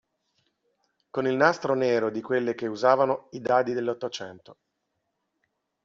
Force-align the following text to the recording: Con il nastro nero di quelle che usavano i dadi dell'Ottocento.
Con 1.11 1.27
il 1.27 1.35
nastro 1.35 1.75
nero 1.75 2.09
di 2.09 2.21
quelle 2.21 2.55
che 2.55 2.65
usavano 2.65 3.27
i 3.33 3.39
dadi 3.39 3.71
dell'Ottocento. 3.73 4.57